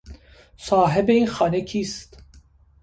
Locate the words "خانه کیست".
1.27-2.23